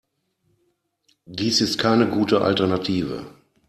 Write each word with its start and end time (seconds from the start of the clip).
Dies 1.27 1.61
ist 1.61 1.77
keine 1.77 2.07
gute 2.09 2.41
Alternative. 2.41 3.27